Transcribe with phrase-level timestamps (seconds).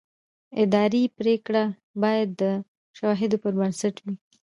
[0.63, 1.63] اداري پرېکړه
[2.01, 2.43] باید د
[2.97, 4.13] شواهدو پر بنسټ وي.